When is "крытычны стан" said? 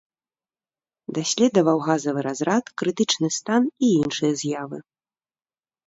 2.83-3.61